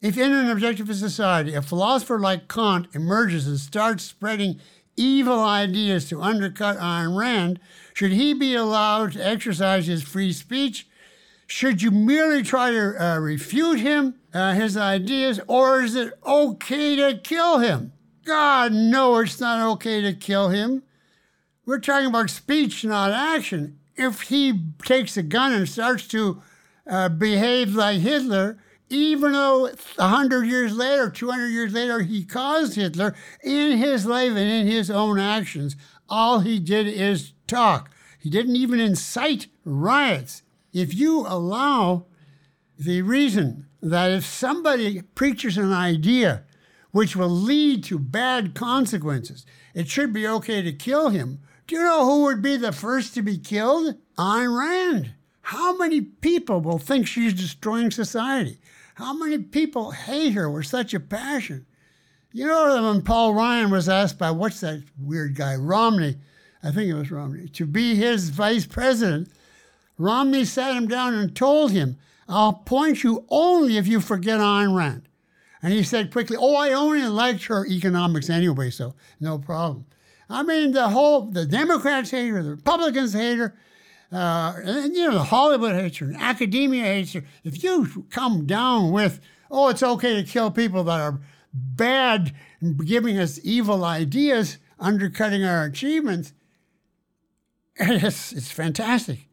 [0.00, 4.60] If in an objectivist society a philosopher like Kant emerges and starts spreading
[4.96, 7.60] evil ideas to undercut Ayn Rand,
[7.92, 10.86] should he be allowed to exercise his free speech?
[11.46, 16.96] Should you merely try to uh, refute him, uh, his ideas, or is it okay
[16.96, 17.92] to kill him?
[18.24, 20.82] God, no, it's not okay to kill him.
[21.66, 23.78] We're talking about speech, not action.
[23.96, 26.42] If he takes a gun and starts to
[26.86, 28.58] uh, behave like Hitler,
[28.90, 34.38] even though 100 years later, 200 years later, he caused Hitler in his life and
[34.38, 35.76] in his own actions,
[36.08, 37.90] all he did is talk.
[38.18, 40.42] He didn't even incite riots.
[40.72, 42.06] If you allow
[42.76, 46.44] the reason that if somebody preaches an idea
[46.90, 51.38] which will lead to bad consequences, it should be okay to kill him.
[51.68, 53.94] Do you know who would be the first to be killed?
[54.18, 55.14] Ayn Rand.
[55.42, 58.58] How many people will think she's destroying society?
[58.94, 61.66] How many people hate her with such a passion?
[62.32, 66.16] You know, when Paul Ryan was asked by what's that weird guy, Romney,
[66.62, 69.28] I think it was Romney, to be his vice president,
[69.98, 71.96] Romney sat him down and told him,
[72.28, 75.08] I'll appoint you only if you forget Ayn Rand.
[75.62, 79.86] And he said quickly, Oh, I only liked her economics anyway, so no problem.
[80.28, 83.56] I mean, the whole, the Democrats hate her, the Republicans hate her,
[84.12, 87.24] uh, and, you know, Hollywood hates her, academia hates her.
[87.44, 91.20] If you come down with, oh, it's okay to kill people that are
[91.52, 96.32] bad and giving us evil ideas, undercutting our achievements,
[97.76, 99.28] it's, it's fantastic.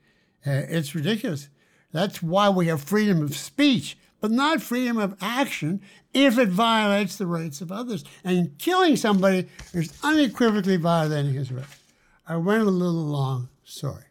[0.46, 1.50] Uh, it's ridiculous.
[1.92, 5.82] That's why we have freedom of speech, but not freedom of action
[6.14, 8.04] if it violates the rights of others.
[8.24, 11.80] And killing somebody is unequivocally violating his rights.
[12.28, 13.50] I went a little long.
[13.64, 14.04] Sorry.